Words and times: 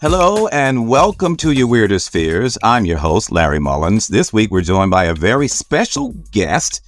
Hello 0.00 0.46
and 0.52 0.88
welcome 0.88 1.36
to 1.38 1.50
your 1.50 1.66
weirdest 1.66 2.10
fears. 2.10 2.56
I'm 2.62 2.84
your 2.84 2.98
host, 2.98 3.32
Larry 3.32 3.58
Mullins. 3.58 4.06
This 4.06 4.32
week 4.32 4.52
we're 4.52 4.60
joined 4.60 4.92
by 4.92 5.06
a 5.06 5.12
very 5.12 5.48
special 5.48 6.14
guest, 6.30 6.82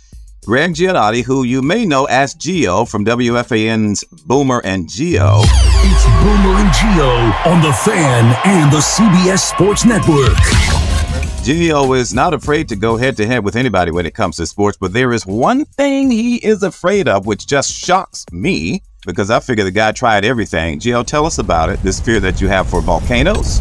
Greg 0.46 0.74
Giannotti, 0.74 1.24
who 1.24 1.42
you 1.42 1.60
may 1.60 1.85
know 1.85 2.04
as 2.04 2.37
Gio 2.37 2.88
from 2.88 3.04
WFAN's 3.04 4.04
Boomer 4.26 4.62
and 4.65 4.87
Gio. 4.87 5.42
It's 5.42 6.04
Boomer 6.22 6.54
and 6.60 6.71
Gio 6.72 7.46
on 7.53 7.60
the 7.60 7.72
Fan 7.72 8.33
and 8.44 8.71
the 8.71 8.78
CBS 8.78 9.40
Sports 9.40 9.85
Network. 9.85 10.38
Gio 11.42 11.99
is 11.99 12.15
not 12.15 12.33
afraid 12.33 12.69
to 12.69 12.77
go 12.77 12.97
head 12.97 13.17
to 13.17 13.27
head 13.27 13.45
with 13.45 13.56
anybody 13.56 13.90
when 13.90 14.06
it 14.06 14.15
comes 14.15 14.37
to 14.37 14.47
sports, 14.47 14.79
but 14.81 14.92
there 14.92 15.13
is 15.13 15.27
one 15.27 15.65
thing 15.65 16.12
he 16.12 16.37
is 16.37 16.62
afraid 16.62 17.09
of, 17.09 17.27
which 17.27 17.48
just 17.48 17.73
shocks 17.73 18.24
me 18.30 18.83
because 19.06 19.30
I 19.30 19.41
figure 19.41 19.64
the 19.64 19.70
guy 19.70 19.92
tried 19.92 20.24
everything. 20.24 20.78
Gio, 20.78 21.05
tell 21.06 21.27
us 21.27 21.38
about 21.38 21.70
it. 21.70 21.83
This 21.83 22.01
fear 22.01 22.20
that 22.20 22.41
you 22.41 22.48
have 22.48 22.69
for 22.69 22.80
volcanoes. 22.80 23.61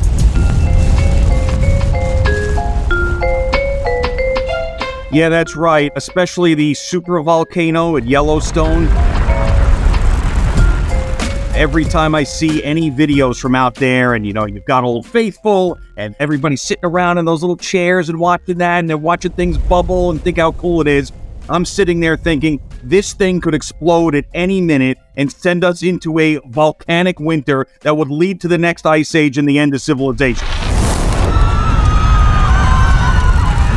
Yeah, 5.11 5.29
that's 5.29 5.55
right. 5.55 5.91
Especially 5.95 6.53
the 6.53 6.73
super 6.75 7.21
volcano 7.21 7.97
at 7.97 8.05
Yellowstone. 8.05 8.87
Every 11.55 11.83
time 11.83 12.13
I 12.15 12.23
see 12.23 12.63
any 12.63 12.91
videos 12.91 13.39
from 13.39 13.55
out 13.55 13.75
there, 13.75 14.13
and 14.13 14.25
you 14.25 14.33
know, 14.33 14.45
you've 14.45 14.65
got 14.65 14.83
Old 14.83 15.05
Faithful, 15.05 15.77
and 15.97 16.15
everybody's 16.19 16.61
sitting 16.61 16.85
around 16.85 17.17
in 17.17 17.25
those 17.25 17.41
little 17.41 17.57
chairs 17.57 18.07
and 18.07 18.19
watching 18.19 18.59
that, 18.59 18.79
and 18.79 18.89
they're 18.89 18.97
watching 18.97 19.31
things 19.31 19.57
bubble 19.57 20.11
and 20.11 20.21
think 20.21 20.37
how 20.37 20.51
cool 20.53 20.79
it 20.79 20.87
is. 20.87 21.11
I'm 21.49 21.65
sitting 21.65 21.99
there 21.99 22.15
thinking 22.15 22.61
this 22.83 23.13
thing 23.13 23.41
could 23.41 23.55
explode 23.55 24.13
at 24.13 24.25
any 24.35 24.61
minute 24.61 24.99
and 25.19 25.29
send 25.29 25.65
us 25.65 25.83
into 25.83 26.17
a 26.17 26.37
volcanic 26.45 27.19
winter 27.19 27.67
that 27.81 27.97
would 27.97 28.09
lead 28.09 28.39
to 28.39 28.47
the 28.47 28.57
next 28.57 28.85
ice 28.85 29.13
age 29.13 29.37
and 29.37 29.47
the 29.47 29.59
end 29.59 29.73
of 29.73 29.81
civilization. 29.81 30.47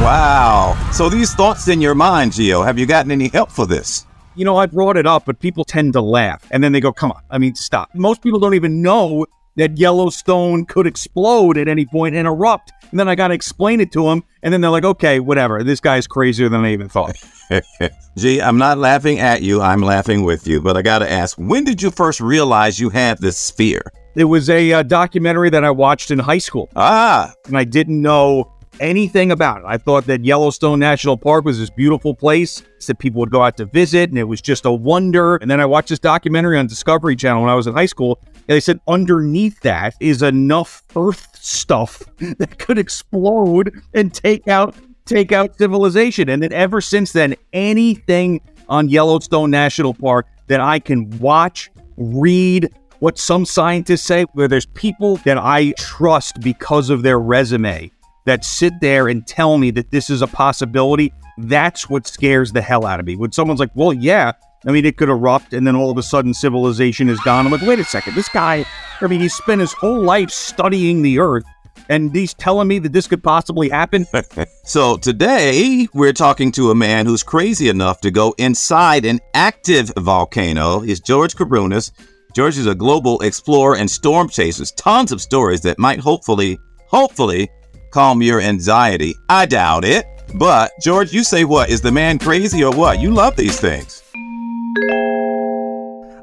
Wow. 0.01 0.91
So 0.93 1.09
these 1.09 1.35
thoughts 1.35 1.67
in 1.67 1.81
your 1.81 1.97
mind, 1.97 2.31
Gio, 2.31 2.65
have 2.65 2.79
you 2.79 2.87
gotten 2.87 3.11
any 3.11 3.27
help 3.27 3.51
for 3.51 3.67
this? 3.67 4.07
You 4.37 4.45
know, 4.45 4.57
I 4.57 4.67
brought 4.67 4.97
it 4.97 5.05
up, 5.05 5.25
but 5.27 5.41
people 5.41 5.65
tend 5.65 5.95
to 5.95 6.01
laugh 6.01 6.47
and 6.53 6.63
then 6.63 6.71
they 6.71 6.81
go, 6.81 6.93
come 6.93 7.11
on. 7.11 7.23
I 7.29 7.39
mean, 7.39 7.57
stop. 7.57 7.91
Most 7.93 8.23
people 8.23 8.39
don't 8.39 8.55
even 8.55 8.81
know 8.81 9.27
that 9.57 9.79
Yellowstone 9.79 10.65
could 10.65 10.87
explode 10.87 11.59
at 11.59 11.69
any 11.69 11.87
point 11.87 12.15
and 12.15 12.27
erupt. 12.27 12.73
And 12.91 12.99
then 12.99 13.09
I 13.09 13.15
got 13.15 13.29
to 13.29 13.35
explain 13.35 13.81
it 13.81 13.93
to 13.93 14.05
them. 14.05 14.25
And 14.43 14.53
then 14.53 14.61
they're 14.61 14.71
like, 14.71 14.85
okay, 14.85 15.21
whatever. 15.21 15.63
This 15.63 15.81
guy's 15.81 16.07
crazier 16.07 16.49
than 16.49 16.65
I 16.65 16.73
even 16.73 16.89
thought. 16.89 17.17
Gee, 18.19 18.41
I'm 18.41 18.59
not 18.59 18.79
laughing 18.79 19.19
at 19.19 19.43
you. 19.43 19.61
I'm 19.63 19.81
laughing 19.81 20.25
with 20.25 20.47
you. 20.47 20.61
But 20.61 20.77
I 20.77 20.83
got 20.83 20.99
to 20.99 21.11
ask, 21.11 21.37
when 21.39 21.65
did 21.65 21.83
you 21.83 21.91
first 21.91 22.21
realize 22.21 22.79
you 22.79 22.91
had 22.91 23.19
this 23.19 23.51
fear? 23.51 23.83
It 24.15 24.25
was 24.25 24.51
a 24.51 24.73
uh, 24.73 24.83
documentary 24.83 25.49
that 25.51 25.65
I 25.65 25.71
watched 25.71 26.11
in 26.11 26.19
high 26.19 26.39
school. 26.39 26.69
Ah. 26.77 27.33
And 27.47 27.57
I 27.57 27.65
didn't 27.65 28.01
know 28.01 28.52
anything 28.81 29.31
about 29.31 29.61
it. 29.61 29.65
I 29.67 29.79
thought 29.79 30.07
that 30.07 30.25
Yellowstone 30.25 30.79
National 30.79 31.17
Park 31.17 31.45
was 31.45 31.59
this 31.59 31.71
beautiful 31.71 32.15
place 32.15 32.63
that 32.87 32.99
people 32.99 33.21
would 33.21 33.31
go 33.31 33.43
out 33.43 33.57
to 33.59 33.65
visit, 33.65 34.11
and 34.11 34.19
it 34.19 34.25
was 34.25 34.41
just 34.41 34.65
a 34.65 34.73
wonder. 34.73 35.37
And 35.37 35.51
then 35.51 35.61
I 35.61 35.67
watched 35.67 35.91
this 35.91 35.99
documentary 35.99 36.59
on 36.59 36.67
Discovery 36.67 37.17
Channel 37.17 37.43
when 37.43 37.51
I 37.51 37.55
was 37.55 37.67
in 37.67 37.75
high 37.75 37.87
school, 37.87 38.19
and 38.35 38.45
they 38.49 38.61
said 38.61 38.81
underneath 38.89 39.61
that 39.61 39.95
is 40.01 40.23
enough 40.23 40.83
Earth 40.97 41.29
stuff 41.41 42.03
that 42.39 42.59
could 42.59 42.79
explode 42.79 43.73
and 43.95 44.13
take 44.13 44.49
out 44.49 44.75
take 45.05 45.33
out 45.33 45.57
civilization. 45.59 46.29
And 46.29 46.43
then 46.43 46.53
ever 46.53 46.81
since 46.81 47.13
then, 47.13 47.35
anything 47.53 48.41
on 48.69 48.89
Yellowstone 48.89 49.51
National 49.51 49.95
Park 49.95 50.27
that 50.47 50.61
I 50.61 50.79
can 50.79 51.11
watch, 51.19 51.71
read, 51.97 52.73
what 53.01 53.19
some 53.19 53.45
scientists 53.45 54.03
say, 54.03 54.25
where 54.35 54.47
there's 54.47 54.67
people 54.67 55.17
that 55.19 55.37
I 55.37 55.73
trust 55.73 56.41
because 56.41 56.89
of 56.89 57.03
their 57.03 57.19
resume 57.19 57.91
that 58.25 58.45
sit 58.45 58.75
there 58.81 59.09
and 59.09 59.27
tell 59.27 59.59
me 59.59 59.71
that 59.73 59.91
this 59.91 60.11
is 60.11 60.23
a 60.23 60.27
possibility, 60.27 61.13
that's 61.39 61.89
what 61.89 62.07
scares 62.07 62.53
the 62.53 62.63
hell 62.63 62.87
out 62.87 63.01
of 63.01 63.07
me. 63.07 63.17
When 63.17 63.33
someone's 63.33 63.61
like, 63.61 63.71
well, 63.75 63.93
yeah, 63.93 64.33
I 64.67 64.71
mean, 64.71 64.85
it 64.85 64.97
could 64.97 65.09
erupt 65.09 65.53
and 65.53 65.67
then 65.67 65.75
all 65.75 65.91
of 65.91 65.99
a 65.99 66.03
sudden 66.03 66.35
civilization 66.35 67.09
is 67.09 67.19
gone. 67.21 67.47
I'm 67.47 67.53
like, 67.53 67.63
wait 67.63 67.79
a 67.79 67.85
second, 67.85 68.15
this 68.15 68.29
guy, 68.29 68.65
I 69.01 69.07
mean, 69.07 69.21
he 69.21 69.29
spent 69.29 69.61
his 69.61 69.73
whole 69.73 70.01
life 70.01 70.31
studying 70.31 71.03
the 71.03 71.19
earth 71.19 71.45
and 71.89 72.15
he's 72.15 72.35
telling 72.35 72.69
me 72.69 72.79
that 72.79 72.93
this 72.93 73.09
could 73.09 73.23
possibly 73.23 73.69
happen. 73.69 74.07
so 74.65 74.97
today 74.97 75.89
we're 75.93 76.13
talking 76.13 76.53
to 76.53 76.71
a 76.71 76.75
man 76.75 77.07
who's 77.07 77.23
crazy 77.23 77.69
enough 77.69 78.01
to 78.03 78.11
go 78.11 78.35
inside 78.39 79.05
an 79.05 79.21
active 79.35 79.93
volcano. 79.99 80.81
He's 80.81 81.01
George 81.01 81.35
Kourounis. 81.35 81.91
George 82.35 82.57
is 82.57 82.67
a 82.67 82.75
global 82.75 83.21
explorer 83.21 83.77
and 83.77 83.91
storm 83.91 84.29
chaser. 84.29 84.65
Tons 84.77 85.13
of 85.13 85.21
stories 85.21 85.61
that 85.63 85.79
might 85.79 85.99
hopefully, 85.99 86.59
hopefully 86.87 87.51
calm 87.93 88.23
your 88.23 88.41
anxiety. 88.41 89.15
I 89.29 89.47
doubt 89.47 89.85
it. 89.85 90.05
But 90.35 90.73
George, 90.81 91.13
you 91.13 91.23
say 91.23 91.45
what? 91.45 91.71
Is 91.71 91.81
the 91.81 91.93
man 91.93 92.19
crazy 92.19 92.65
or 92.65 92.75
what? 92.75 93.01
You 93.01 93.11
love 93.11 93.37
these 93.37 93.61
things. 93.61 94.03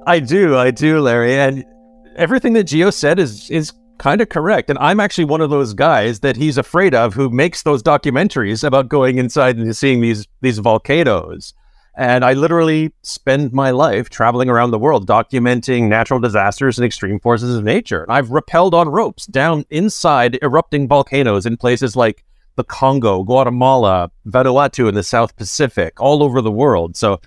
I 0.07 0.19
do, 0.19 0.57
I 0.57 0.71
do, 0.71 0.99
Larry. 0.99 1.37
And 1.39 1.63
everything 2.15 2.53
that 2.53 2.67
Gio 2.67 2.91
said 2.91 3.19
is 3.19 3.49
is 3.51 3.71
kind 3.99 4.21
of 4.21 4.29
correct. 4.29 4.69
And 4.69 4.79
I'm 4.79 4.99
actually 4.99 5.25
one 5.25 5.41
of 5.41 5.51
those 5.51 5.73
guys 5.73 6.21
that 6.21 6.35
he's 6.35 6.57
afraid 6.57 6.95
of 6.95 7.13
who 7.13 7.29
makes 7.29 7.63
those 7.63 7.83
documentaries 7.83 8.63
about 8.63 8.89
going 8.89 9.19
inside 9.19 9.57
and 9.57 9.75
seeing 9.75 10.01
these 10.01 10.25
these 10.41 10.57
volcanoes. 10.57 11.53
And 11.99 12.23
I 12.23 12.31
literally 12.31 12.93
spend 13.01 13.51
my 13.51 13.71
life 13.71 14.09
traveling 14.09 14.49
around 14.49 14.71
the 14.71 14.79
world 14.79 15.05
documenting 15.05 15.89
natural 15.89 16.21
disasters 16.21 16.77
and 16.77 16.85
extreme 16.85 17.19
forces 17.19 17.53
of 17.53 17.65
nature. 17.65 18.05
I've 18.07 18.29
rappelled 18.29 18.71
on 18.71 18.87
ropes 18.87 19.25
down 19.25 19.65
inside 19.69 20.39
erupting 20.41 20.87
volcanoes 20.87 21.45
in 21.45 21.57
places 21.57 21.97
like 21.97 22.23
the 22.55 22.63
Congo, 22.63 23.23
Guatemala, 23.23 24.11
Vanuatu 24.25 24.87
in 24.87 24.95
the 24.95 25.03
South 25.03 25.35
Pacific, 25.35 25.99
all 25.99 26.23
over 26.23 26.41
the 26.41 26.49
world. 26.49 26.95
So 26.95 27.19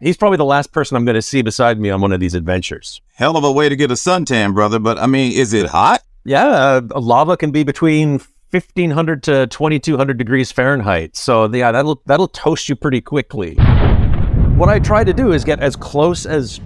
he's 0.00 0.16
probably 0.16 0.38
the 0.38 0.44
last 0.44 0.72
person 0.72 0.96
I'm 0.96 1.04
going 1.04 1.14
to 1.14 1.22
see 1.22 1.42
beside 1.42 1.78
me 1.78 1.88
on 1.90 2.00
one 2.00 2.10
of 2.10 2.18
these 2.18 2.34
adventures. 2.34 3.00
Hell 3.14 3.36
of 3.36 3.44
a 3.44 3.52
way 3.52 3.68
to 3.68 3.76
get 3.76 3.92
a 3.92 3.94
suntan, 3.94 4.52
brother. 4.52 4.80
But 4.80 4.98
I 4.98 5.06
mean, 5.06 5.30
is 5.30 5.52
it 5.52 5.66
hot? 5.66 6.02
Yeah, 6.24 6.80
uh, 6.92 7.00
lava 7.00 7.36
can 7.36 7.52
be 7.52 7.62
between 7.62 8.20
1500 8.50 9.22
to 9.22 9.46
2200 9.46 10.18
degrees 10.18 10.50
Fahrenheit. 10.50 11.16
So 11.16 11.46
yeah, 11.54 11.70
that'll 11.70 12.02
that'll 12.06 12.26
toast 12.26 12.68
you 12.68 12.74
pretty 12.74 13.00
quickly. 13.00 13.56
What 14.58 14.68
I 14.68 14.80
try 14.80 15.04
to 15.04 15.12
do 15.12 15.30
is 15.32 15.44
get 15.44 15.60
as 15.60 15.76
close 15.76 16.26
as 16.26 16.60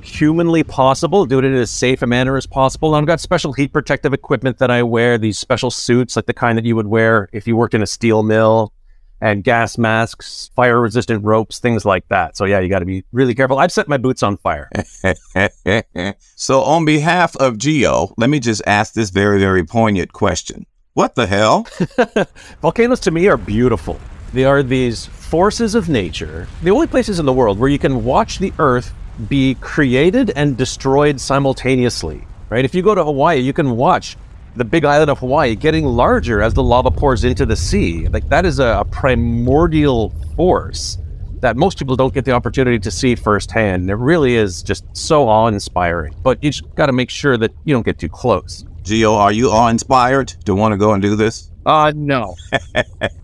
humanly 0.00 0.62
possible, 0.62 1.26
do 1.26 1.38
it 1.38 1.44
in 1.44 1.54
as 1.54 1.70
safe 1.70 2.00
a 2.00 2.06
manner 2.06 2.38
as 2.38 2.46
possible. 2.46 2.94
And 2.94 3.02
I've 3.02 3.06
got 3.06 3.20
special 3.20 3.52
heat 3.52 3.70
protective 3.70 4.14
equipment 4.14 4.56
that 4.60 4.70
I 4.70 4.82
wear, 4.82 5.18
these 5.18 5.38
special 5.38 5.70
suits 5.70 6.16
like 6.16 6.24
the 6.24 6.32
kind 6.32 6.56
that 6.56 6.64
you 6.64 6.74
would 6.74 6.86
wear 6.86 7.28
if 7.34 7.46
you 7.46 7.54
worked 7.54 7.74
in 7.74 7.82
a 7.82 7.86
steel 7.86 8.22
mill 8.22 8.72
and 9.20 9.44
gas 9.44 9.76
masks, 9.76 10.52
fire 10.56 10.80
resistant 10.80 11.22
ropes, 11.22 11.58
things 11.58 11.84
like 11.84 12.08
that. 12.08 12.34
So, 12.34 12.46
yeah, 12.46 12.60
you 12.60 12.70
got 12.70 12.78
to 12.78 12.86
be 12.86 13.04
really 13.12 13.34
careful. 13.34 13.58
I've 13.58 13.72
set 13.72 13.88
my 13.88 13.98
boots 13.98 14.22
on 14.22 14.38
fire. 14.38 14.70
so, 16.36 16.62
on 16.62 16.86
behalf 16.86 17.36
of 17.36 17.58
Gio, 17.58 18.14
let 18.16 18.30
me 18.30 18.40
just 18.40 18.62
ask 18.66 18.94
this 18.94 19.10
very, 19.10 19.38
very 19.38 19.64
poignant 19.64 20.14
question 20.14 20.64
What 20.94 21.14
the 21.14 21.26
hell? 21.26 21.66
Volcanoes 22.62 23.00
to 23.00 23.10
me 23.10 23.28
are 23.28 23.36
beautiful. 23.36 24.00
They 24.34 24.44
are 24.44 24.64
these 24.64 25.06
forces 25.06 25.76
of 25.76 25.88
nature, 25.88 26.48
the 26.64 26.72
only 26.72 26.88
places 26.88 27.20
in 27.20 27.24
the 27.24 27.32
world 27.32 27.56
where 27.56 27.68
you 27.68 27.78
can 27.78 28.02
watch 28.02 28.40
the 28.40 28.52
earth 28.58 28.92
be 29.28 29.54
created 29.60 30.32
and 30.34 30.56
destroyed 30.56 31.20
simultaneously, 31.20 32.26
right? 32.50 32.64
If 32.64 32.74
you 32.74 32.82
go 32.82 32.96
to 32.96 33.04
Hawaii, 33.04 33.38
you 33.38 33.52
can 33.52 33.76
watch 33.76 34.16
the 34.56 34.64
big 34.64 34.84
island 34.84 35.08
of 35.08 35.20
Hawaii 35.20 35.54
getting 35.54 35.84
larger 35.84 36.42
as 36.42 36.52
the 36.52 36.64
lava 36.64 36.90
pours 36.90 37.22
into 37.22 37.46
the 37.46 37.54
sea. 37.54 38.08
Like 38.08 38.28
that 38.28 38.44
is 38.44 38.58
a, 38.58 38.84
primordial 38.90 40.12
force 40.34 40.98
that 41.38 41.56
most 41.56 41.78
people 41.78 41.94
don't 41.94 42.12
get 42.12 42.24
the 42.24 42.32
opportunity 42.32 42.80
to 42.80 42.90
see 42.90 43.14
firsthand. 43.14 43.82
And 43.82 43.90
it 43.90 44.02
really 44.02 44.34
is 44.34 44.64
just 44.64 44.84
so 44.96 45.28
awe 45.28 45.46
inspiring. 45.46 46.12
But 46.24 46.42
you 46.42 46.50
just 46.50 46.74
got 46.74 46.86
to 46.86 46.92
make 46.92 47.08
sure 47.08 47.36
that 47.36 47.52
you 47.64 47.72
don't 47.72 47.86
get 47.86 48.00
too 48.00 48.08
close. 48.08 48.64
Gio, 48.82 49.16
are 49.16 49.30
you 49.30 49.52
awe 49.52 49.68
inspired 49.68 50.26
to 50.44 50.56
want 50.56 50.72
to 50.72 50.76
go 50.76 50.92
and 50.92 51.00
do 51.00 51.14
this? 51.14 51.52
Uh, 51.66 51.92
no. 51.94 52.36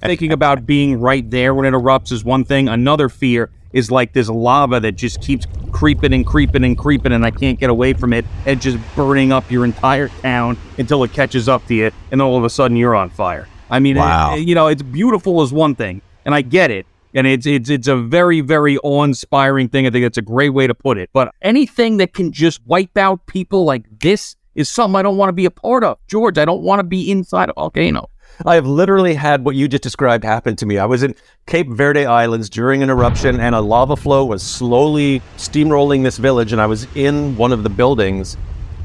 Thinking 0.01 0.33
about 0.33 0.67
being 0.67 1.01
right 1.01 1.29
there 1.29 1.55
when 1.55 1.67
it 1.67 1.77
erupts 1.77 2.13
is 2.13 2.25
one 2.25 2.45
thing. 2.45 2.69
Another 2.69 3.09
fear 3.09 3.51
is 3.73 3.91
like 3.91 4.13
this 4.13 4.29
lava 4.29 4.81
that 4.81 4.93
just 4.93 5.23
keeps 5.23 5.47
creeping 5.71 6.13
and 6.13 6.27
creeping 6.27 6.65
and 6.65 6.77
creeping, 6.77 7.13
and 7.13 7.25
I 7.25 7.31
can't 7.31 7.59
get 7.59 7.71
away 7.71 7.93
from 7.93 8.13
it, 8.13 8.25
and 8.47 8.61
just 8.61 8.79
burning 8.97 9.33
up 9.33 9.51
your 9.51 9.65
entire 9.65 10.09
town 10.09 10.57
until 10.79 11.05
it 11.05 11.13
catches 11.13 11.49
up 11.49 11.65
to 11.67 11.75
you, 11.75 11.91
and 12.11 12.21
all 12.21 12.37
of 12.37 12.45
a 12.45 12.51
sudden 12.51 12.77
you're 12.77 12.95
on 12.95 13.11
fire. 13.11 13.47
I 13.71 13.79
mean, 13.79 13.97
wow. 13.97 14.35
it, 14.35 14.49
you 14.49 14.55
know, 14.55 14.67
it's 14.67 14.83
beautiful 14.83 15.41
as 15.43 15.53
one 15.53 15.75
thing, 15.77 16.03
and 16.25 16.35
I 16.35 16.43
get 16.43 16.73
it, 16.73 16.87
and 17.15 17.27
it's 17.27 17.47
it's 17.47 17.71
it's 17.71 17.87
a 17.87 17.97
very 17.97 18.41
very 18.41 18.77
awe-inspiring 18.79 19.69
thing. 19.69 19.87
I 19.87 19.91
think 19.91 20.05
it's 20.05 20.19
a 20.19 20.23
great 20.23 20.51
way 20.51 20.67
to 20.67 20.75
put 20.75 20.99
it. 20.99 21.11
But 21.13 21.33
anything 21.41 21.99
that 21.99 22.13
can 22.13 22.33
just 22.33 22.61
wipe 22.67 22.97
out 22.97 23.27
people 23.27 23.65
like 23.65 23.85
this 24.01 24.35
is 24.57 24.69
something 24.69 24.97
I 24.97 25.03
don't 25.03 25.17
want 25.17 25.29
to 25.29 25.35
be 25.35 25.45
a 25.45 25.51
part 25.51 25.85
of. 25.85 25.99
George, 26.09 26.39
I 26.39 26.45
don't 26.45 26.63
want 26.63 26.81
to 26.81 26.85
be 26.85 27.09
inside 27.11 27.51
a 27.51 27.53
volcano. 27.53 28.09
I 28.47 28.55
have 28.55 28.67
literally 28.67 29.15
had 29.15 29.45
what 29.45 29.57
you 29.57 29.69
just 29.69 29.83
described 29.83 30.25
happen 30.25 30.57
to 30.57 30.67
me. 30.67 30.79
I 30.79 30.87
was 30.87 31.03
in 31.03 31.15
Cape 31.47 31.69
Verde 31.69 32.07
Islands 32.07 32.49
during 32.49 32.83
an 32.83 32.91
eruption, 32.91 33.41
and 33.41 33.55
a 33.55 33.61
lava 33.61 33.97
flow 33.97 34.25
was 34.25 34.43
slowly 34.43 35.21
steamrolling 35.37 36.03
this 36.03 36.17
village, 36.17 36.53
and 36.53 36.61
I 36.61 36.67
was 36.67 36.87
in 36.95 37.37
one 37.37 37.53
of 37.53 37.63
the 37.63 37.71
buildings 37.71 38.37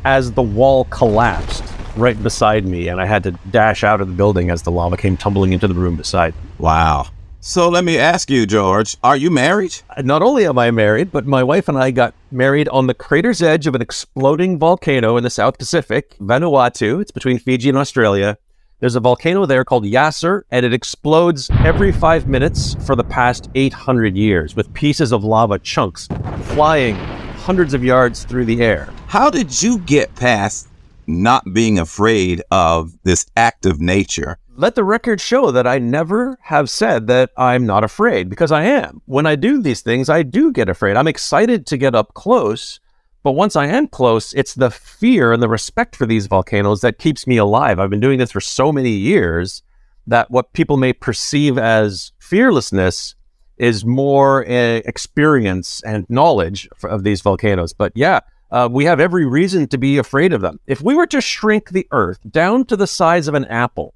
as 0.03 0.31
the 0.31 0.43
wall 0.43 0.85
collapsed. 0.85 1.63
right 1.97 2.21
beside 2.21 2.65
me, 2.65 2.89
and 2.89 2.99
I 2.99 3.05
had 3.05 3.23
to 3.23 3.31
dash 3.51 3.83
out 3.83 4.01
of 4.01 4.07
the 4.07 4.13
building 4.13 4.49
as 4.49 4.63
the 4.63 4.71
lava 4.71 4.97
came 4.97 5.15
tumbling 5.15 5.53
into 5.53 5.67
the 5.67 5.73
room 5.73 5.95
beside. 5.95 6.33
me. 6.35 6.41
Wow. 6.59 7.07
So 7.39 7.69
let 7.69 7.83
me 7.83 7.99
ask 7.99 8.29
you, 8.29 8.47
George, 8.47 8.97
are 9.03 9.15
you 9.15 9.29
married? 9.29 9.77
Uh, 9.95 10.01
not 10.01 10.23
only 10.23 10.47
am 10.47 10.57
I 10.57 10.71
married, 10.71 11.11
but 11.11 11.27
my 11.27 11.43
wife 11.43 11.69
and 11.69 11.77
I 11.77 11.91
got 11.91 12.15
married 12.31 12.67
on 12.69 12.87
the 12.87 12.95
crater's 12.95 13.41
edge 13.41 13.67
of 13.67 13.75
an 13.75 13.83
exploding 13.83 14.57
volcano 14.57 15.15
in 15.15 15.23
the 15.23 15.29
South 15.29 15.59
Pacific, 15.59 16.17
Vanuatu. 16.17 17.01
It's 17.01 17.11
between 17.11 17.37
Fiji 17.37 17.69
and 17.69 17.77
Australia. 17.77 18.39
There's 18.81 18.95
a 18.95 18.99
volcano 18.99 19.45
there 19.45 19.63
called 19.63 19.85
Yasur, 19.85 20.41
and 20.51 20.65
it 20.65 20.73
explodes 20.73 21.49
every 21.63 21.93
five 21.93 22.27
minutes 22.27 22.75
for 22.85 22.93
the 22.97 23.05
past 23.05 23.49
800 23.55 24.17
years 24.17 24.53
with 24.53 24.73
pieces 24.73 25.13
of 25.13 25.23
lava 25.23 25.59
chunks 25.59 26.09
flying 26.41 26.95
hundreds 27.37 27.73
of 27.73 27.85
yards 27.85 28.25
through 28.25 28.43
the 28.43 28.61
air. 28.61 28.89
How 29.07 29.29
did 29.29 29.61
you 29.61 29.77
get 29.79 30.13
past 30.15 30.67
not 31.07 31.53
being 31.53 31.79
afraid 31.79 32.43
of 32.51 32.91
this 33.03 33.25
active 33.37 33.79
nature? 33.79 34.39
Let 34.57 34.75
the 34.75 34.83
record 34.83 35.21
show 35.21 35.51
that 35.51 35.65
I 35.65 35.79
never 35.79 36.37
have 36.41 36.69
said 36.69 37.07
that 37.07 37.31
I'm 37.37 37.65
not 37.65 37.85
afraid 37.85 38.29
because 38.29 38.51
I 38.51 38.63
am. 38.63 39.01
When 39.05 39.25
I 39.25 39.35
do 39.35 39.61
these 39.61 39.81
things, 39.81 40.09
I 40.09 40.21
do 40.21 40.51
get 40.51 40.67
afraid. 40.67 40.97
I'm 40.97 41.07
excited 41.07 41.65
to 41.67 41.77
get 41.77 41.95
up 41.95 42.13
close, 42.13 42.81
but 43.25 43.31
once 43.31 43.55
I 43.55 43.65
am 43.65 43.87
close, 43.87 44.33
it's 44.33 44.53
the 44.53 44.69
fear 44.69 45.33
and 45.33 45.41
the 45.41 45.49
respect 45.49 45.95
for 45.95 46.05
these 46.05 46.27
volcanoes 46.27 46.81
that 46.81 46.99
keeps 46.99 47.25
me 47.25 47.37
alive. 47.37 47.79
I've 47.79 47.89
been 47.89 47.99
doing 47.99 48.19
this 48.19 48.31
for 48.31 48.39
so 48.39 48.71
many 48.71 48.91
years 48.91 49.63
that 50.05 50.29
what 50.29 50.53
people 50.53 50.77
may 50.77 50.93
perceive 50.93 51.57
as 51.57 52.11
fearlessness 52.19 53.15
is 53.57 53.83
more 53.83 54.45
uh, 54.45 54.81
experience 54.85 55.81
and 55.81 56.05
knowledge 56.07 56.69
of 56.83 57.03
these 57.03 57.21
volcanoes. 57.21 57.73
But 57.73 57.93
yeah, 57.95 58.19
uh, 58.51 58.69
we 58.71 58.85
have 58.85 58.99
every 58.99 59.25
reason 59.25 59.67
to 59.69 59.79
be 59.79 59.97
afraid 59.97 60.31
of 60.31 60.41
them. 60.41 60.59
If 60.67 60.83
we 60.83 60.93
were 60.93 61.07
to 61.07 61.19
shrink 61.19 61.71
the 61.71 61.87
Earth 61.89 62.19
down 62.29 62.63
to 62.65 62.77
the 62.77 62.85
size 62.85 63.27
of 63.27 63.33
an 63.33 63.45
apple, 63.45 63.95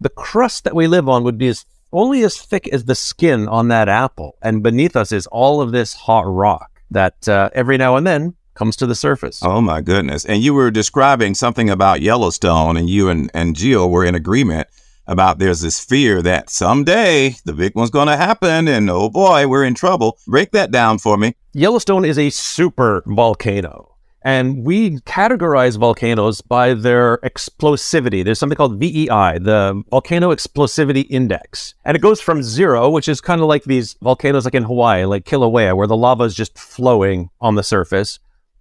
the 0.00 0.08
crust 0.08 0.64
that 0.64 0.74
we 0.74 0.86
live 0.86 1.06
on 1.06 1.22
would 1.24 1.36
be 1.36 1.48
as 1.48 1.66
only 1.92 2.22
as 2.22 2.40
thick 2.40 2.66
as 2.68 2.86
the 2.86 2.94
skin 2.94 3.46
on 3.46 3.68
that 3.68 3.90
apple, 3.90 4.38
and 4.40 4.62
beneath 4.62 4.96
us 4.96 5.12
is 5.12 5.26
all 5.26 5.60
of 5.60 5.70
this 5.70 5.92
hot 5.92 6.24
rock 6.26 6.80
that 6.90 7.28
uh, 7.28 7.50
every 7.52 7.76
now 7.76 7.96
and 7.96 8.06
then 8.06 8.34
comes 8.54 8.76
to 8.76 8.86
the 8.86 8.94
surface. 8.94 9.40
Oh 9.42 9.60
my 9.60 9.80
goodness. 9.80 10.24
And 10.24 10.42
you 10.42 10.54
were 10.54 10.70
describing 10.70 11.34
something 11.34 11.70
about 11.70 12.00
Yellowstone 12.00 12.76
and 12.76 12.88
you 12.88 13.08
and, 13.08 13.30
and 13.34 13.56
Gio 13.56 13.88
were 13.88 14.04
in 14.04 14.14
agreement 14.14 14.68
about 15.06 15.38
there's 15.38 15.60
this 15.60 15.84
fear 15.84 16.22
that 16.22 16.50
someday 16.50 17.36
the 17.44 17.52
big 17.52 17.74
one's 17.74 17.90
going 17.90 18.06
to 18.06 18.16
happen 18.16 18.68
and 18.68 18.88
oh 18.88 19.10
boy, 19.10 19.46
we're 19.48 19.64
in 19.64 19.74
trouble. 19.74 20.18
Break 20.26 20.52
that 20.52 20.70
down 20.70 20.98
for 20.98 21.16
me. 21.16 21.34
Yellowstone 21.52 22.04
is 22.04 22.18
a 22.18 22.30
super 22.30 23.02
volcano. 23.06 23.90
And 24.22 24.64
we 24.64 24.98
categorize 25.00 25.78
volcanoes 25.78 26.42
by 26.42 26.74
their 26.74 27.18
explosivity. 27.18 28.22
There's 28.22 28.38
something 28.38 28.56
called 28.56 28.78
VEI, 28.78 29.38
the 29.38 29.82
Volcano 29.90 30.34
Explosivity 30.34 31.06
Index. 31.08 31.74
And 31.86 31.96
it 31.96 32.00
goes 32.00 32.20
from 32.20 32.42
zero, 32.42 32.90
which 32.90 33.08
is 33.08 33.22
kind 33.22 33.40
of 33.40 33.46
like 33.46 33.64
these 33.64 33.96
volcanoes 34.02 34.44
like 34.44 34.54
in 34.54 34.64
Hawaii, 34.64 35.06
like 35.06 35.24
Kilauea, 35.24 35.74
where 35.74 35.86
the 35.86 35.96
lava 35.96 36.24
is 36.24 36.34
just 36.34 36.58
flowing 36.58 37.30
on 37.40 37.54
the 37.54 37.62
surface, 37.62 38.18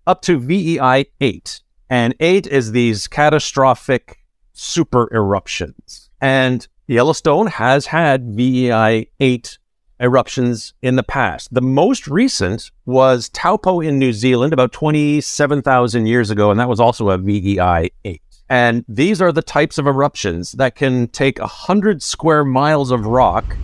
up 0.09 0.23
to 0.23 0.39
VEI 0.39 1.05
8. 1.21 1.61
And 1.87 2.15
8 2.19 2.47
is 2.47 2.71
these 2.71 3.07
catastrophic 3.07 4.17
super 4.53 5.07
eruptions. 5.13 6.09
And 6.19 6.67
Yellowstone 6.87 7.45
has 7.45 7.85
had 7.85 8.35
VEI 8.35 9.07
8 9.19 9.59
eruptions 9.99 10.73
in 10.81 10.95
the 10.95 11.03
past. 11.03 11.53
The 11.53 11.61
most 11.61 12.07
recent 12.07 12.71
was 12.87 13.29
Taupo 13.29 13.81
in 13.81 13.99
New 13.99 14.11
Zealand 14.11 14.51
about 14.51 14.71
27,000 14.71 16.07
years 16.07 16.31
ago, 16.31 16.49
and 16.49 16.59
that 16.59 16.69
was 16.69 16.79
also 16.79 17.09
a 17.09 17.17
VEI 17.19 17.91
8. 18.03 18.21
And 18.49 18.83
these 18.87 19.21
are 19.21 19.31
the 19.31 19.43
types 19.43 19.77
of 19.77 19.85
eruptions 19.85 20.53
that 20.53 20.73
can 20.73 21.07
take 21.09 21.37
100 21.37 22.01
square 22.01 22.43
miles 22.43 22.89
of 22.89 23.05
rock, 23.05 23.55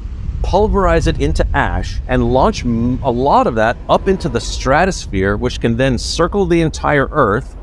pulverize 0.56 1.06
it 1.06 1.20
into 1.20 1.46
ash, 1.54 2.00
and 2.08 2.32
launch 2.32 2.64
a 2.64 3.12
lot 3.12 3.46
of 3.46 3.56
that 3.56 3.76
up 3.90 4.08
into 4.08 4.30
the 4.30 4.40
stratosphere, 4.40 5.36
which 5.36 5.60
can 5.60 5.76
then 5.76 5.98
circle 5.98 6.46
the 6.46 6.62
entire 6.62 7.10
Earth, 7.12 7.58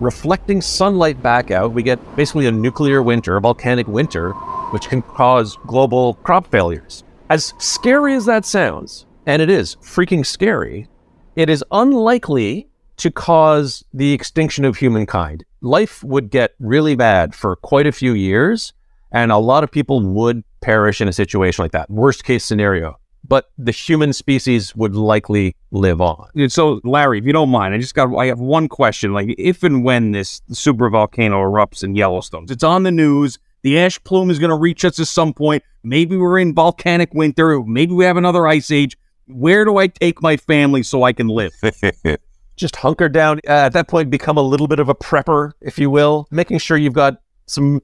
reflecting 0.00 0.60
sunlight 0.60 1.22
back 1.22 1.52
out. 1.52 1.72
We 1.72 1.84
get 1.84 2.00
basically 2.16 2.48
a 2.48 2.50
nuclear 2.50 3.00
winter, 3.00 3.36
a 3.36 3.40
volcanic 3.40 3.86
winter, 3.86 4.32
which 4.72 4.88
can 4.88 5.02
cause 5.02 5.56
global 5.68 6.14
crop 6.14 6.50
failures. 6.50 7.04
As 7.30 7.54
scary 7.58 8.16
as 8.16 8.24
that 8.24 8.44
sounds, 8.44 9.06
and 9.24 9.40
it 9.40 9.48
is 9.48 9.76
freaking 9.76 10.26
scary, 10.26 10.88
it 11.36 11.48
is 11.48 11.64
unlikely 11.70 12.66
to 12.96 13.12
cause 13.12 13.84
the 13.94 14.12
extinction 14.12 14.64
of 14.64 14.78
humankind. 14.78 15.44
Life 15.60 16.02
would 16.02 16.28
get 16.28 16.56
really 16.58 16.96
bad 16.96 17.36
for 17.36 17.54
quite 17.54 17.86
a 17.86 17.92
few 17.92 18.14
years, 18.14 18.72
and 19.12 19.30
a 19.30 19.38
lot 19.38 19.62
of 19.62 19.70
people 19.70 20.00
would 20.00 20.42
perish 20.60 21.00
in 21.00 21.08
a 21.08 21.12
situation 21.12 21.62
like 21.62 21.72
that. 21.72 21.88
Worst 21.90 22.24
case 22.24 22.44
scenario. 22.44 22.98
But 23.28 23.50
the 23.56 23.70
human 23.70 24.12
species 24.12 24.74
would 24.74 24.96
likely 24.96 25.54
live 25.70 26.00
on. 26.00 26.28
So, 26.48 26.80
Larry, 26.82 27.18
if 27.18 27.24
you 27.24 27.32
don't 27.32 27.50
mind, 27.50 27.72
I 27.72 27.78
just 27.78 27.94
got 27.94 28.12
I 28.16 28.26
have 28.26 28.40
one 28.40 28.68
question. 28.68 29.12
Like, 29.12 29.32
if 29.38 29.62
and 29.62 29.84
when 29.84 30.10
this 30.10 30.42
super 30.50 30.90
volcano 30.90 31.40
erupts 31.40 31.84
in 31.84 31.94
Yellowstone, 31.94 32.46
it's 32.50 32.64
on 32.64 32.82
the 32.82 32.90
news. 32.90 33.38
The 33.62 33.78
ash 33.78 34.02
plume 34.02 34.28
is 34.28 34.40
going 34.40 34.50
to 34.50 34.56
reach 34.56 34.84
us 34.84 34.98
at 34.98 35.06
some 35.06 35.32
point. 35.32 35.62
Maybe 35.84 36.16
we're 36.16 36.40
in 36.40 36.52
volcanic 36.52 37.14
winter. 37.14 37.62
Maybe 37.62 37.92
we 37.92 38.04
have 38.04 38.16
another 38.16 38.48
ice 38.48 38.72
age. 38.72 38.98
Where 39.26 39.64
do 39.64 39.76
I 39.76 39.86
take 39.86 40.20
my 40.20 40.36
family 40.36 40.82
so 40.82 41.04
I 41.04 41.12
can 41.12 41.28
live? 41.28 41.52
Just 42.56 42.74
hunker 42.74 43.08
down. 43.08 43.38
Uh, 43.46 43.52
at 43.52 43.72
that 43.74 43.86
point, 43.86 44.10
become 44.10 44.36
a 44.36 44.42
little 44.42 44.66
bit 44.66 44.80
of 44.80 44.88
a 44.88 44.96
prepper, 44.96 45.52
if 45.60 45.78
you 45.78 45.90
will, 45.90 46.26
making 46.32 46.58
sure 46.58 46.76
you've 46.76 46.92
got 46.92 47.22
some 47.46 47.80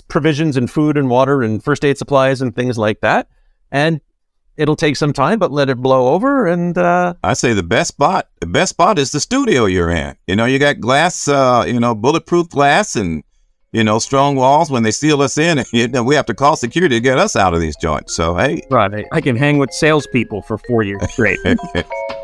provisions 0.00 0.56
and 0.56 0.70
food 0.70 0.96
and 0.96 1.08
water 1.08 1.42
and 1.42 1.62
first 1.62 1.84
aid 1.84 1.98
supplies 1.98 2.40
and 2.40 2.54
things 2.54 2.78
like 2.78 3.00
that. 3.00 3.28
And 3.70 4.00
it'll 4.56 4.76
take 4.76 4.96
some 4.96 5.12
time, 5.12 5.38
but 5.38 5.50
let 5.50 5.68
it 5.68 5.78
blow 5.78 6.14
over. 6.14 6.46
And 6.46 6.76
uh, 6.78 7.14
I 7.22 7.34
say 7.34 7.52
the 7.52 7.62
best 7.62 7.88
spot, 7.88 8.28
the 8.40 8.46
best 8.46 8.70
spot 8.70 8.98
is 8.98 9.12
the 9.12 9.20
studio 9.20 9.66
you're 9.66 9.90
in. 9.90 10.16
You 10.26 10.36
know, 10.36 10.44
you 10.44 10.58
got 10.58 10.80
glass, 10.80 11.28
uh, 11.28 11.64
you 11.66 11.80
know, 11.80 11.94
bulletproof 11.94 12.48
glass 12.48 12.96
and, 12.96 13.24
you 13.72 13.82
know, 13.82 13.98
strong 13.98 14.36
walls 14.36 14.70
when 14.70 14.84
they 14.84 14.92
seal 14.92 15.20
us 15.22 15.36
in. 15.36 15.64
You 15.72 15.88
know, 15.88 16.04
we 16.04 16.14
have 16.14 16.26
to 16.26 16.34
call 16.34 16.56
security 16.56 16.96
to 16.96 17.00
get 17.00 17.18
us 17.18 17.34
out 17.34 17.54
of 17.54 17.60
these 17.60 17.76
joints. 17.76 18.14
So, 18.14 18.36
hey, 18.36 18.62
Right. 18.70 18.94
I, 18.94 19.04
I 19.12 19.20
can 19.20 19.36
hang 19.36 19.58
with 19.58 19.72
salespeople 19.72 20.42
for 20.42 20.58
four 20.58 20.82
years 20.82 21.02
straight. 21.10 21.38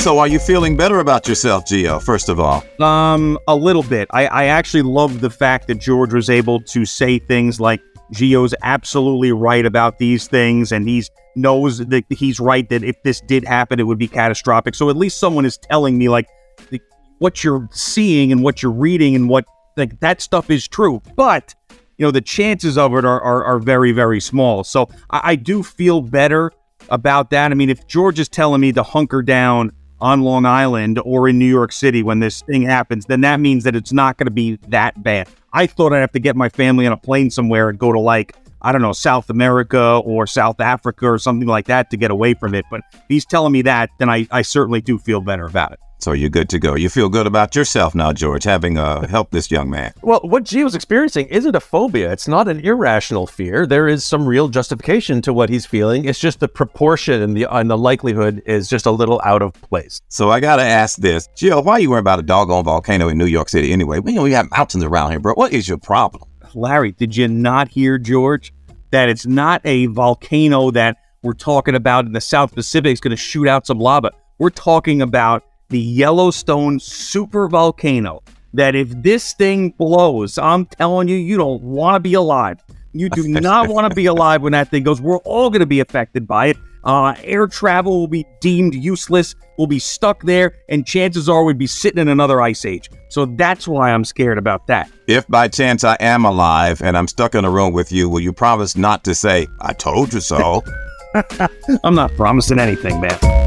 so 0.00 0.18
are 0.18 0.28
you 0.28 0.38
feeling 0.38 0.78
better 0.78 1.00
about 1.00 1.28
yourself, 1.28 1.66
Gio, 1.66 2.02
first 2.02 2.30
of 2.30 2.40
all? 2.40 2.64
Um, 2.82 3.38
a 3.46 3.54
little 3.54 3.82
bit. 3.82 4.08
I, 4.12 4.26
I 4.28 4.44
actually 4.46 4.80
love 4.80 5.20
the 5.20 5.28
fact 5.28 5.68
that 5.68 5.74
George 5.74 6.14
was 6.14 6.30
able 6.30 6.58
to 6.60 6.86
say 6.86 7.18
things 7.18 7.60
like 7.60 7.82
Gio's 8.14 8.54
absolutely 8.62 9.30
right 9.30 9.66
about 9.66 9.98
these 9.98 10.26
things, 10.26 10.72
and 10.72 10.88
he's 10.88 11.10
knows 11.36 11.78
that 11.78 12.04
he's 12.08 12.40
right 12.40 12.66
that 12.70 12.82
if 12.82 13.00
this 13.02 13.20
did 13.20 13.44
happen, 13.44 13.78
it 13.78 13.82
would 13.82 13.98
be 13.98 14.08
catastrophic. 14.08 14.74
So 14.74 14.88
at 14.88 14.96
least 14.96 15.18
someone 15.18 15.44
is 15.44 15.58
telling 15.58 15.98
me 15.98 16.08
like 16.08 16.28
the, 16.70 16.80
what 17.18 17.44
you're 17.44 17.68
seeing 17.70 18.32
and 18.32 18.42
what 18.42 18.62
you're 18.62 18.72
reading 18.72 19.14
and 19.14 19.28
what 19.28 19.44
like 19.76 20.00
that 20.00 20.22
stuff 20.22 20.50
is 20.50 20.66
true. 20.66 21.02
But 21.14 21.54
you 21.98 22.06
know 22.06 22.10
the 22.10 22.22
chances 22.22 22.78
of 22.78 22.94
it 22.94 23.04
are 23.04 23.20
are, 23.20 23.44
are 23.44 23.58
very 23.58 23.92
very 23.92 24.20
small. 24.20 24.64
So 24.64 24.88
I, 25.10 25.20
I 25.24 25.36
do 25.36 25.62
feel 25.62 26.00
better 26.00 26.52
about 26.88 27.28
that. 27.30 27.52
I 27.52 27.54
mean, 27.54 27.68
if 27.68 27.86
George 27.86 28.18
is 28.18 28.30
telling 28.30 28.62
me 28.62 28.72
to 28.72 28.82
hunker 28.82 29.22
down 29.22 29.72
on 30.00 30.22
Long 30.22 30.46
Island 30.46 31.00
or 31.04 31.28
in 31.28 31.38
New 31.38 31.46
York 31.46 31.72
City 31.72 32.02
when 32.02 32.20
this 32.20 32.42
thing 32.42 32.62
happens, 32.62 33.06
then 33.06 33.20
that 33.22 33.40
means 33.40 33.64
that 33.64 33.76
it's 33.76 33.92
not 33.92 34.16
going 34.16 34.26
to 34.26 34.32
be 34.32 34.56
that 34.68 35.02
bad. 35.02 35.28
I 35.52 35.66
thought 35.66 35.92
I'd 35.92 36.00
have 36.00 36.12
to 36.12 36.20
get 36.20 36.36
my 36.36 36.48
family 36.48 36.86
on 36.86 36.92
a 36.92 36.96
plane 36.96 37.30
somewhere 37.30 37.68
and 37.68 37.78
go 37.78 37.92
to 37.92 38.00
like, 38.00 38.34
I 38.62 38.72
don't 38.72 38.82
know, 38.82 38.92
South 38.92 39.30
America 39.30 40.00
or 40.04 40.26
South 40.26 40.60
Africa 40.60 41.06
or 41.06 41.18
something 41.18 41.48
like 41.48 41.66
that 41.66 41.90
to 41.90 41.96
get 41.96 42.10
away 42.10 42.34
from 42.34 42.54
it. 42.54 42.64
But 42.70 42.82
if 42.92 43.02
he's 43.08 43.24
telling 43.24 43.52
me 43.52 43.62
that, 43.62 43.90
then 43.98 44.08
I, 44.08 44.26
I 44.30 44.42
certainly 44.42 44.80
do 44.80 44.98
feel 44.98 45.20
better 45.20 45.46
about 45.46 45.72
it. 45.72 45.80
So 46.00 46.12
you're 46.12 46.30
good 46.30 46.48
to 46.50 46.58
go. 46.58 46.74
You 46.74 46.88
feel 46.88 47.08
good 47.08 47.26
about 47.26 47.54
yourself 47.54 47.94
now, 47.94 48.12
George, 48.12 48.44
having 48.44 48.78
uh, 48.78 49.06
helped 49.06 49.32
this 49.32 49.50
young 49.50 49.68
man. 49.70 49.92
Well, 50.02 50.20
what 50.22 50.44
Gio's 50.44 50.74
experiencing 50.74 51.26
isn't 51.26 51.54
a 51.54 51.60
phobia. 51.60 52.10
It's 52.12 52.28
not 52.28 52.48
an 52.48 52.60
irrational 52.60 53.26
fear. 53.26 53.66
There 53.66 53.88
is 53.88 54.04
some 54.04 54.26
real 54.26 54.48
justification 54.48 55.22
to 55.22 55.32
what 55.32 55.48
he's 55.50 55.66
feeling. 55.66 56.06
It's 56.06 56.18
just 56.18 56.40
the 56.40 56.48
proportion 56.48 57.20
and 57.22 57.36
the 57.36 57.46
and 57.54 57.70
the 57.70 57.78
likelihood 57.78 58.42
is 58.46 58.68
just 58.68 58.86
a 58.86 58.90
little 58.90 59.20
out 59.24 59.42
of 59.42 59.52
place. 59.54 60.00
So 60.08 60.30
I 60.30 60.40
gotta 60.40 60.62
ask 60.62 60.98
this, 60.98 61.28
Gio, 61.36 61.64
why 61.64 61.78
you 61.78 61.90
worrying 61.90 62.00
about 62.00 62.18
a 62.18 62.22
doggone 62.22 62.64
volcano 62.64 63.08
in 63.08 63.18
New 63.18 63.26
York 63.26 63.48
City 63.48 63.72
anyway? 63.72 63.98
We 63.98 64.12
know 64.12 64.22
we 64.22 64.32
have 64.32 64.50
mountains 64.50 64.84
around 64.84 65.10
here, 65.10 65.20
bro. 65.20 65.34
What 65.34 65.52
is 65.52 65.68
your 65.68 65.78
problem? 65.78 66.24
Larry, 66.54 66.92
did 66.92 67.16
you 67.16 67.28
not 67.28 67.68
hear, 67.68 67.98
George, 67.98 68.52
that 68.90 69.08
it's 69.08 69.26
not 69.26 69.60
a 69.64 69.86
volcano 69.86 70.70
that 70.72 70.96
we're 71.22 71.32
talking 71.32 71.74
about 71.74 72.06
in 72.06 72.12
the 72.12 72.20
South 72.20 72.54
Pacific 72.54 72.92
is 72.92 73.00
going 73.00 73.10
to 73.10 73.16
shoot 73.16 73.46
out 73.46 73.66
some 73.66 73.78
lava? 73.78 74.10
We're 74.38 74.50
talking 74.50 75.02
about 75.02 75.44
the 75.70 75.80
Yellowstone 75.80 76.78
super 76.78 77.48
volcano. 77.48 78.22
That 78.52 78.74
if 78.74 78.90
this 78.90 79.32
thing 79.32 79.70
blows, 79.70 80.36
I'm 80.36 80.66
telling 80.66 81.08
you, 81.08 81.16
you 81.16 81.36
don't 81.36 81.62
want 81.62 81.94
to 81.94 82.00
be 82.00 82.14
alive. 82.14 82.62
You 82.92 83.08
do 83.08 83.28
not 83.28 83.68
want 83.68 83.88
to 83.88 83.94
be 83.94 84.06
alive 84.06 84.42
when 84.42 84.52
that 84.52 84.70
thing 84.70 84.82
goes. 84.82 85.00
We're 85.00 85.18
all 85.18 85.50
going 85.50 85.60
to 85.60 85.66
be 85.66 85.80
affected 85.80 86.26
by 86.26 86.46
it. 86.46 86.56
Uh, 86.82 87.14
air 87.22 87.46
travel 87.46 88.00
will 88.00 88.08
be 88.08 88.26
deemed 88.40 88.74
useless. 88.74 89.34
We'll 89.58 89.66
be 89.66 89.78
stuck 89.78 90.22
there, 90.22 90.54
and 90.68 90.86
chances 90.86 91.28
are 91.28 91.44
we'd 91.44 91.58
be 91.58 91.66
sitting 91.66 92.00
in 92.00 92.08
another 92.08 92.40
ice 92.40 92.64
age. 92.64 92.90
So 93.10 93.26
that's 93.26 93.68
why 93.68 93.92
I'm 93.92 94.04
scared 94.04 94.38
about 94.38 94.66
that. 94.68 94.90
If 95.06 95.28
by 95.28 95.48
chance 95.48 95.84
I 95.84 95.96
am 96.00 96.24
alive 96.24 96.80
and 96.82 96.96
I'm 96.96 97.06
stuck 97.06 97.34
in 97.34 97.44
a 97.44 97.50
room 97.50 97.72
with 97.72 97.92
you, 97.92 98.08
will 98.08 98.20
you 98.20 98.32
promise 98.32 98.76
not 98.76 99.04
to 99.04 99.14
say, 99.14 99.46
I 99.60 99.74
told 99.74 100.14
you 100.14 100.20
so? 100.20 100.64
I'm 101.84 101.94
not 101.94 102.12
promising 102.16 102.58
anything, 102.58 103.00
man. 103.00 103.39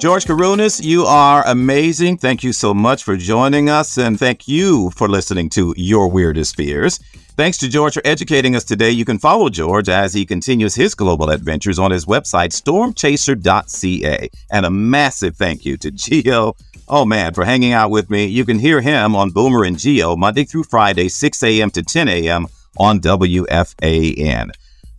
George 0.00 0.24
Kourounis, 0.24 0.82
you 0.82 1.04
are 1.04 1.46
amazing. 1.46 2.16
Thank 2.16 2.42
you 2.42 2.54
so 2.54 2.72
much 2.72 3.04
for 3.04 3.18
joining 3.18 3.68
us, 3.68 3.98
and 3.98 4.18
thank 4.18 4.48
you 4.48 4.88
for 4.92 5.10
listening 5.10 5.50
to 5.50 5.74
Your 5.76 6.08
Weirdest 6.08 6.56
Fears. 6.56 6.96
Thanks 7.36 7.58
to 7.58 7.68
George 7.68 7.92
for 7.92 8.02
educating 8.06 8.56
us 8.56 8.64
today. 8.64 8.92
You 8.92 9.04
can 9.04 9.18
follow 9.18 9.50
George 9.50 9.90
as 9.90 10.14
he 10.14 10.24
continues 10.24 10.74
his 10.74 10.94
global 10.94 11.28
adventures 11.28 11.78
on 11.78 11.90
his 11.90 12.06
website, 12.06 12.48
stormchaser.ca. 12.58 14.30
And 14.50 14.64
a 14.64 14.70
massive 14.70 15.36
thank 15.36 15.66
you 15.66 15.76
to 15.76 15.90
Gio, 15.92 16.56
oh 16.88 17.04
man, 17.04 17.34
for 17.34 17.44
hanging 17.44 17.74
out 17.74 17.90
with 17.90 18.08
me. 18.08 18.24
You 18.24 18.46
can 18.46 18.58
hear 18.58 18.80
him 18.80 19.14
on 19.14 19.32
Boomer 19.32 19.64
and 19.64 19.76
Gio 19.76 20.16
Monday 20.16 20.44
through 20.44 20.64
Friday, 20.64 21.10
6 21.10 21.42
a.m. 21.42 21.70
to 21.72 21.82
10 21.82 22.08
a.m. 22.08 22.46
on 22.78 23.00
WFAN. 23.00 24.52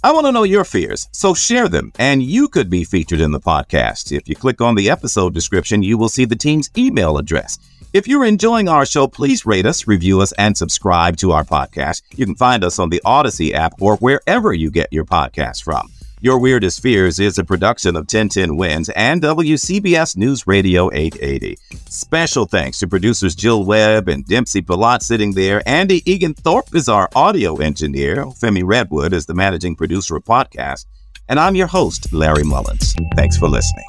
I 0.04 0.12
want 0.12 0.26
to 0.26 0.32
know 0.32 0.42
your 0.42 0.64
fears, 0.64 1.08
so 1.12 1.36
share 1.36 1.68
them, 1.68 1.94
and 2.00 2.24
you 2.24 2.48
could 2.48 2.72
be 2.72 2.84
featured 2.84 3.22
in 3.22 3.30
the 3.30 3.40
podcast. 3.40 4.12
If 4.12 4.28
you 4.28 4.36
click 4.36 4.60
on 4.60 4.74
the 4.74 4.90
episode 4.90 5.36
description, 5.36 5.84
you 5.84 5.96
will 5.96 6.10
see 6.10 6.26
the 6.26 6.36
team's 6.36 6.72
email 6.76 7.20
address. 7.20 7.60
If 7.94 8.08
you're 8.08 8.26
enjoying 8.26 8.68
our 8.68 8.84
show, 8.84 9.08
please 9.08 9.46
rate 9.46 9.68
us, 9.68 9.86
review 9.86 10.20
us, 10.22 10.32
and 10.40 10.58
subscribe 10.58 11.18
to 11.18 11.34
our 11.34 11.44
podcast. 11.44 12.02
You 12.16 12.26
can 12.26 12.34
find 12.34 12.64
us 12.64 12.80
on 12.80 12.90
the 12.90 13.02
Odyssey 13.06 13.54
app 13.54 13.80
or 13.80 13.98
wherever 13.98 14.52
you 14.52 14.72
get 14.72 14.92
your 14.92 15.06
podcasts 15.06 15.62
from. 15.62 15.92
Your 16.24 16.38
Weirdest 16.38 16.84
Fears 16.84 17.20
is 17.20 17.40
a 17.40 17.44
production 17.44 17.96
of 17.96 18.02
1010 18.02 18.56
Wins 18.56 18.90
and 18.90 19.24
WCBS 19.24 20.16
News 20.16 20.46
Radio 20.46 20.92
880. 20.94 21.58
Special 21.90 22.46
thanks 22.46 22.78
to 22.78 22.88
producers 22.88 23.34
Jill 23.34 23.66
Webb 23.66 24.08
and 24.08 24.24
Dempsey 24.28 24.62
Pilat 24.62 25.02
sitting 25.02 25.32
there. 25.34 25.68
Andy 25.68 26.04
Egan 26.06 26.36
Thorpe 26.36 26.76
is 26.76 26.88
our 26.88 27.10
audio 27.16 27.56
engineer. 27.56 28.26
Femi 28.26 28.62
Redwood 28.64 29.14
is 29.14 29.26
the 29.26 29.34
managing 29.34 29.76
producer 29.76 30.16
of 30.16 30.24
podcast. 30.24 30.86
And 31.28 31.40
I'm 31.40 31.56
your 31.56 31.66
host, 31.66 32.14
Larry 32.14 32.44
Mullins. 32.44 32.94
Thanks 33.16 33.38
for 33.38 33.50
listening. 33.50 33.86